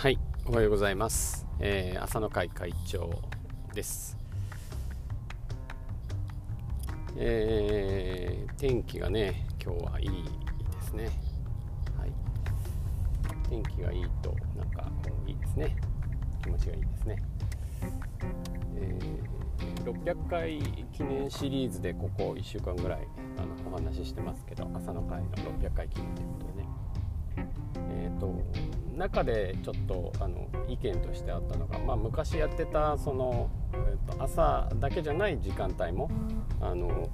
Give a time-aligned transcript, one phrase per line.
[0.00, 3.20] はいおはようございます、えー、朝の会会長
[3.74, 4.16] です。
[7.18, 10.12] えー、天気がね今日はいいで
[10.80, 11.10] すね。
[11.98, 12.12] はい。
[13.50, 14.90] 天気がいいとなんか
[15.26, 15.76] いいですね。
[16.42, 17.22] 気持ちがいいですね。
[18.76, 20.62] えー、600回
[20.94, 26.68] 記念シリーズでここ1週間ぐらいあのお話ししてますけど朝の会の600回記念ということでね。
[28.02, 28.69] えっ、ー、と
[29.00, 36.10] 中でちょっとあの意見としてあったのが、まあ、昔やってたその、えー、と朝だけじゃない時間帯も
[36.60, 37.08] あの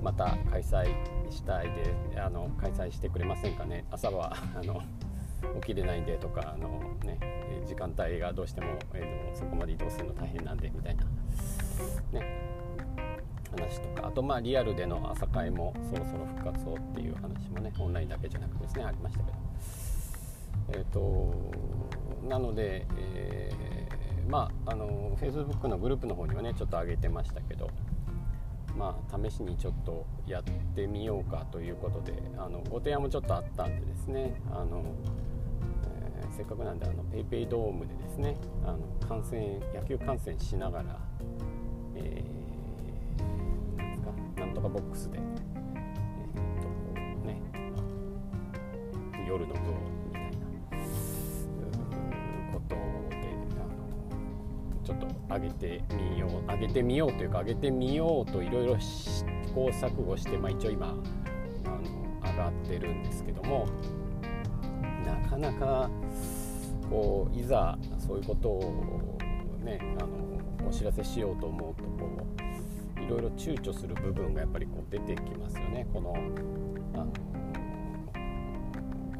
[0.00, 0.86] また開催
[1.28, 1.72] したい
[2.12, 4.80] であの開催してくれませんかね朝はあの
[5.60, 7.18] 起きれないんでとかあの、ね、
[7.66, 11.04] 時間帯がどうしても、えー、そこまで移動するの大変なんでみたいな、
[12.12, 12.24] ね、
[13.50, 19.87] 話とかあとまあリアルでの朝会もそろそろ復活をっていう話もねオンラインだけじゃなくてですねありましたけど。
[20.70, 21.34] えーと、
[22.28, 27.70] なので、えー、まああの Facebook のグループの方にはねちょっと上げてましたけど
[28.76, 30.42] まあ試しにちょっとやっ
[30.74, 34.84] てみようかということであのご提案もちょっとあったんでですねあの、
[36.20, 40.98] えー、せっかくなんであの PayPay ドームでですねあの観戦野球観戦しながら、
[41.96, 47.40] えー、なんですかなんとかボックスで、えーとね、
[49.26, 49.97] 夜の部を
[55.28, 63.66] 上げてみよう上げてみようというか上げてみようといろいろ試行錯誤して、まあ、一応今あの上がってるんですけども
[65.04, 65.90] なかなか
[66.88, 69.18] こういざそういうことを
[69.62, 72.26] ねあのお知らせしようと思うとこ
[72.98, 75.86] ういろいろ躊躇する部分がやっぱりこう出てきますよね。
[75.92, 76.14] この
[76.94, 77.12] あの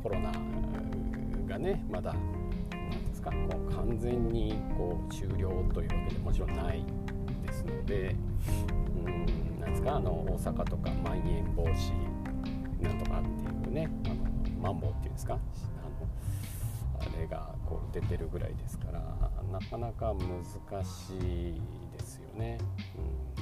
[0.02, 0.32] コロナ
[1.46, 2.14] がねまだ
[3.30, 6.84] かこう完全にこう終了というわけでもちろんない
[7.46, 8.16] ですので
[9.04, 14.14] うんなんですかあの大阪とかまん延防止なんとかっていうねあの
[14.62, 15.38] マンボウっていうんですかあ
[17.00, 19.00] のあれがこう出てるぐらいですから
[19.52, 21.60] なかなか難しい
[21.98, 22.58] ですよね。
[22.96, 23.38] うん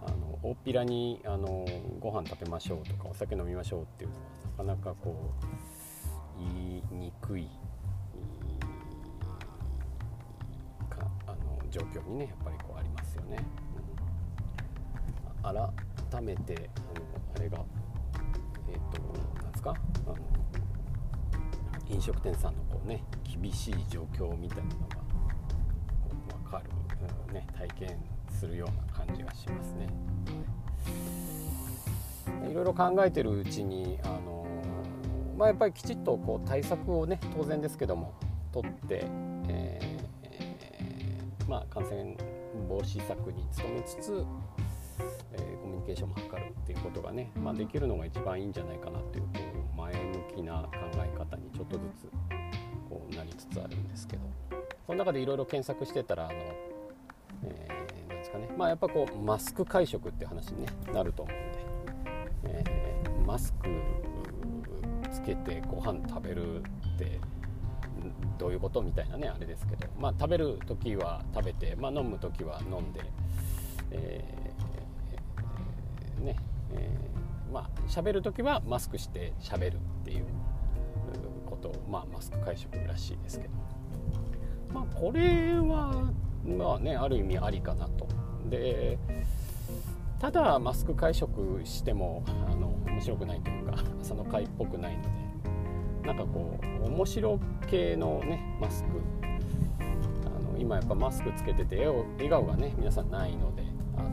[0.00, 1.66] あの大っぴらにあの
[2.00, 4.16] ご飯食べましょうとかお酒飲みましょうっていうの
[4.70, 7.48] はなかなかこう言いにくい
[11.70, 13.38] 状況にねやっぱりこうありますよね。
[15.44, 15.52] うん、
[16.10, 17.04] 改めてあの
[17.36, 17.58] あれが
[18.68, 19.02] えっ、ー、と
[19.42, 19.74] なんですか？
[20.06, 20.16] あの
[21.90, 26.64] 飲食店さんのこうね厳しい状況みたいなのがこう分かる、
[27.28, 27.98] うん、ね、体験
[28.30, 29.88] するような感じがしますね。
[32.50, 34.46] いろいろ考えてるうちにあの
[35.36, 38.12] まあ、やっぱりきちっとこう対策をね当然ですけども
[38.52, 39.04] 取って、
[39.48, 40.17] えー
[41.48, 42.14] まあ、感染
[42.68, 44.24] 防止策に努めつつ、
[45.32, 49.30] えー、コミュニケーションも図るっていうことがね、まあ、できるのが一番いいんじゃないかなっていうこ
[49.74, 52.08] う前向きな考え方にちょっとずつ
[52.90, 54.22] こうなりつつあるんですけど
[54.86, 56.34] その中でいろいろ検索してたらあの、
[57.44, 58.48] えー、なんですかね。
[58.56, 63.68] まあやっぱこうマスク会食っていう話に、ね、なると思うんで、えー、マスク
[65.10, 67.20] つけてご飯食べるって
[68.38, 73.00] どういうことみたいなねあれですけど、まあ、食べる時は食べて、まあ、飲む時は飲んで、
[73.90, 76.36] えー、ね
[76.74, 80.24] えー、まあ喋る時はマスクして喋るっていう
[81.46, 83.54] ことを、まあ、マスク会食らしいですけど、
[84.72, 86.10] まあ、これは
[86.46, 88.06] まあねある意味ありかなと。
[88.48, 88.98] で
[90.20, 95.27] ただマスク会食してもあの面白くないというか朝の会っぽくないので。
[96.08, 97.38] なんかこう面白
[97.70, 98.88] 系のねマスク。
[100.24, 103.62] あの今やっぱマスクつけてて笑顔がね皆さんないので
[103.94, 104.08] あの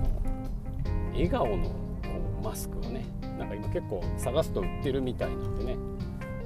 [1.13, 1.69] 笑顔の
[2.43, 3.05] マスクをね
[3.39, 5.77] なんか今結構探すと売ってるみたいなんでね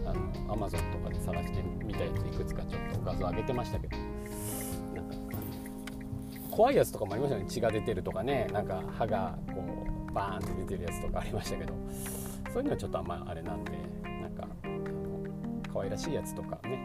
[0.06, 3.98] あの Amazon とかで探してみたやついくつかちょっと画像上げてましたけど
[6.52, 7.46] 怖いやつとかもありましたね。
[7.48, 9.64] 血が出てるとかねなんか歯がこ
[10.10, 11.74] うバーンって出てるやつとかありましたけど
[12.54, 13.99] そういうのはちょっとあんまあれなんで。
[15.74, 16.80] 可愛らしいやつとかね。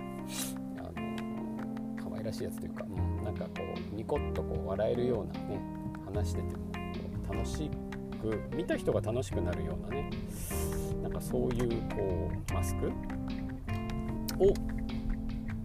[0.78, 3.50] あの可愛らしいやつというか、うん、なんかこ
[3.92, 5.60] うニコッとこう笑えるようなね
[6.06, 6.72] 話してても
[7.32, 7.70] 楽し
[8.20, 10.10] く見た人が楽しくなるようなね
[11.02, 12.86] なんかそういうこうマスク
[14.38, 14.54] を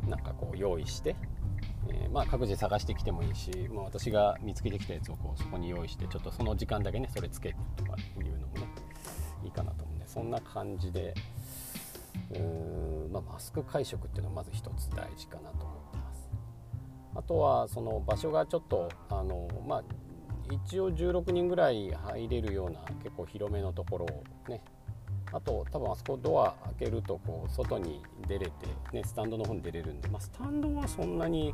[0.10, 1.16] なんかこう用意して、
[1.88, 8.68] えー、まあ、各自探してきてもいいし、まあ、私が見つけてきたやつをこうそこに用意してちょっとその時間だけねそれつけとかいうのもね
[9.44, 11.14] いいかなと思うんでそんな感じで
[12.32, 16.30] うーんまあ、マスク会食っていうのはまず一つ大事かなと思ってます。
[17.16, 19.84] あとはその場所がちょっとあの、まあ、
[20.52, 24.62] 一応16人ぐらい入れるような結構広めのところをね。
[25.32, 28.52] あと多分あそこドア開けるとこう外に出れて、
[28.92, 31.54] ね、スタンドの方に出れるんで、まあ、スタンドはそんなに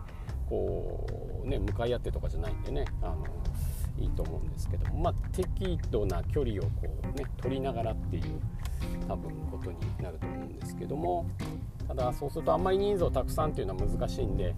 [0.50, 2.86] こう、ね、向かい合ってとかじゃないんでね。
[3.02, 3.26] あの
[3.98, 6.72] いいと思うんですけど、まあ、適度な距離をこ
[7.04, 8.24] う、ね、取りながらっていう
[9.08, 11.26] 多分ことになると思うんですけども
[11.88, 14.54] ただそうするとあんまり人数をたくさんっていうのは難しいんで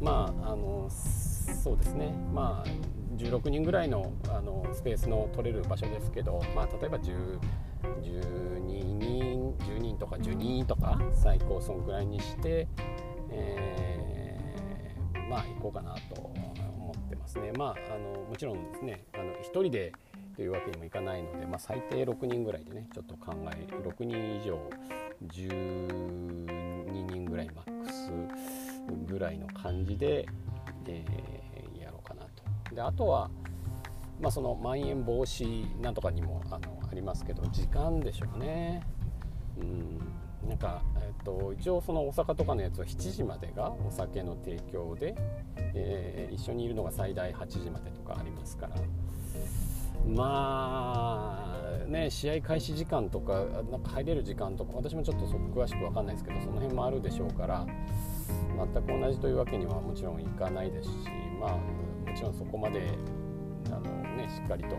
[0.00, 2.12] まああのそうですね。
[2.32, 7.38] まあ16人ぐらいのあのスペースの取れる場所ですけど、まあ、例えば10
[8.02, 12.66] 12人10人とか12人とか最高そんぐらいにして、
[13.30, 13.93] えー、
[15.34, 17.50] まあ行こうかなと思ってますね。
[17.58, 19.92] まああのもちろんですねあの1人で
[20.36, 24.56] というわけにもいかないので、まあ、最低6人ぐらいでねちょっと考え6人以上
[25.26, 28.12] 12人ぐらいマックス
[29.08, 30.24] ぐらいの感じで、
[30.86, 32.22] えー、やろうかな
[32.68, 32.74] と。
[32.74, 33.28] であとは、
[34.20, 38.82] まあ、そのまん延防止なんとかにもあのありますけど時間でしょうね。
[39.58, 39.98] うん
[40.48, 40.82] なんか、
[41.24, 45.14] と、一応その大阪とかのやつは7時までがお酒の提供で、
[45.56, 48.76] えー、一緒にいるのが最大8時までとかありますから。
[50.06, 57.66] まあね試合開始時間とかなんか入れる時間とか私もちょっと詳しく分かんないですけどその辺もあるでしょうから
[58.56, 60.94] 全く同じというわけにはもちろんいかないですし
[61.40, 61.50] まあ
[62.10, 62.82] もちろんそこまで
[63.68, 63.80] あの、
[64.16, 64.76] ね、しっかりと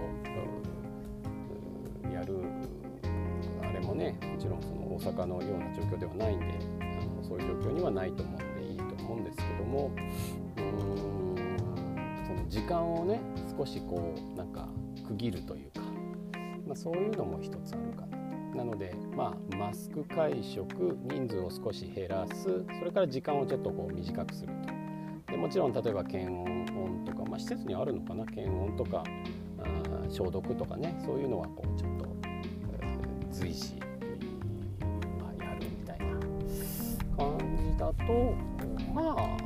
[2.14, 2.40] やる
[3.62, 6.46] あれもねもちろんその大阪のような状況ではないんで
[6.82, 6.84] あ
[7.18, 9.92] のそういう状況にはないと思うんでいいと思うんですけども
[10.58, 13.20] うーんその時間をね
[13.58, 14.68] 少しこうなんか
[15.08, 15.82] 区切るというか、
[16.66, 24.54] まあ、そういうのも一つあるかななので、まあ、マスク会食人数を少し減らすそれから時間をちょっとこう短くする
[25.28, 25.34] と。
[25.34, 28.26] でもちろん例えば検温とか、まあ、施設にあるのかな？
[28.26, 29.04] 検温とか
[29.60, 33.78] あ消毒とかねそういうのはこうちょっと、えー、随時、
[37.78, 38.34] だと
[38.94, 39.38] まあ、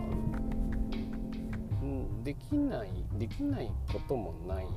[1.81, 4.67] うん、できないできないこともない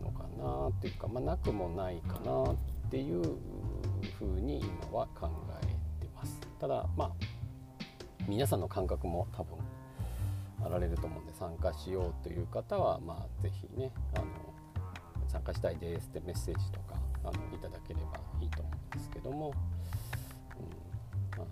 [0.00, 2.56] のかなっていうか、まあ、なくもないかなっ
[2.90, 3.22] ていう
[4.18, 5.30] ふうに今は考
[5.62, 5.66] え
[6.04, 6.40] てます。
[6.58, 7.10] ただまあ
[8.28, 9.56] 皆さんの感覚も多分
[10.64, 14.26] あられると思うんで参加しようという方はまあ是非ねあの
[15.28, 19.52] 参加したいですってメッセージとかあのいただければいいと思うんですけども、
[20.58, 21.46] うんあの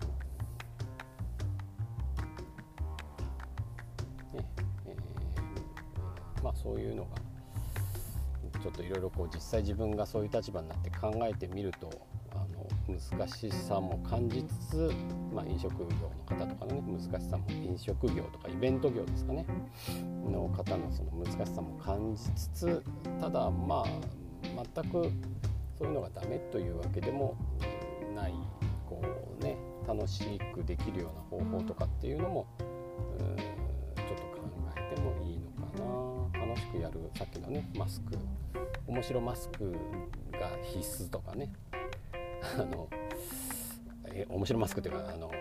[6.55, 7.09] そういうのが
[8.61, 11.89] ちょっといろいろこう実際自分がそういう立場になって考えてみると
[12.31, 14.91] あの難しさも感じつつ、
[15.33, 19.45] まあ、飲食業の方とかのね難しさも飲食業とかイベント業ですかね
[20.29, 22.83] の方のその難しさも感じつつ
[23.19, 23.85] ただまあ
[24.73, 25.11] 全く
[25.77, 27.35] そういうのがダメというわけでも
[28.15, 28.33] ない
[28.87, 29.01] こ
[29.39, 29.57] うね
[29.87, 32.47] 楽しくできるような方法とかっていうのも
[33.19, 33.54] ちょ
[36.85, 38.15] やるさっきのねマスク
[38.87, 39.71] 面白マスク
[40.31, 41.51] が必須とかね
[42.59, 42.87] あの
[44.05, 45.31] え面白マスクっていうかあの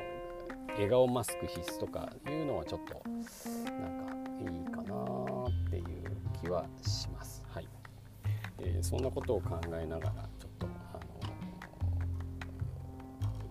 [0.68, 4.95] 笑顔マスク必須とかいうのはちょっとなんかいいかな
[5.66, 5.85] っていう
[6.40, 7.45] 気はします。
[7.49, 7.68] はい
[8.59, 11.02] えー、そんなことを考えながらちょっとあの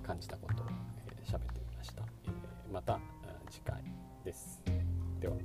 [0.01, 2.03] 感じたことを喋、えー、ってみました。
[2.25, 2.99] えー、また
[3.49, 3.83] 次回
[4.25, 4.61] です。
[5.19, 5.35] では。